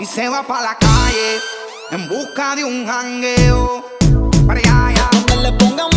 [0.00, 1.40] Y se va para la calle
[1.90, 3.84] en busca de un jangueo.
[4.46, 5.91] Para allá, Donde le pongan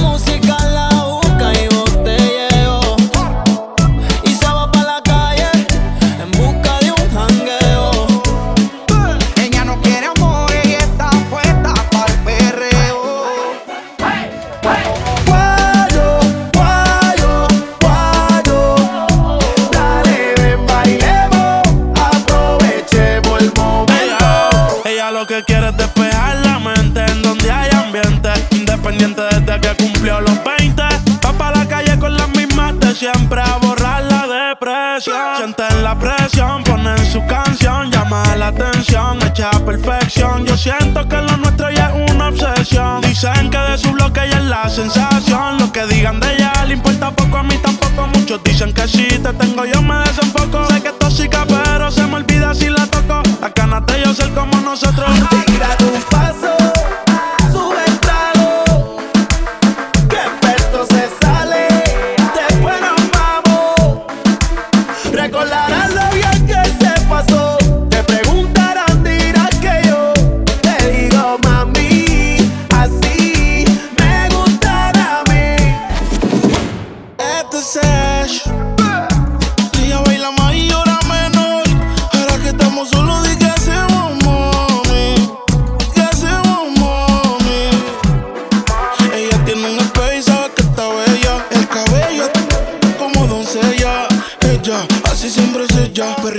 [25.26, 28.30] lo que quiere es despejar la mente en donde hay ambiente.
[28.52, 30.84] Independiente desde que cumplió los 20.
[31.26, 35.38] Va para la calle con las mismas de siempre a borrar la depresión.
[35.38, 40.46] Sienten la presión, ponen su canción, llama la atención, hecha perfección.
[40.46, 43.02] Yo siento que lo nuestro ya es una obsesión.
[43.02, 45.58] Dicen que de su bloque ella es la sensación.
[45.58, 48.08] Lo que digan de ella le importa poco, a mí tampoco.
[48.08, 50.45] Muchos dicen que si te tengo, yo me desenfoco.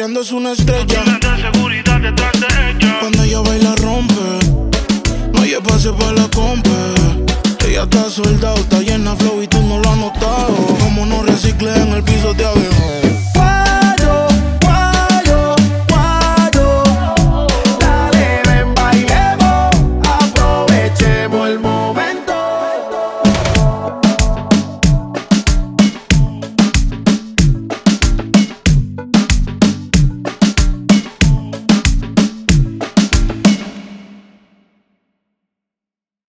[0.07, 1.19] Perreando es una estrella.
[1.53, 2.99] seguridad detrás de ella.
[3.01, 4.15] Cuando ella baila, rompe.
[5.33, 6.71] No hay espacio para la compa.
[7.67, 8.55] Ella está suelta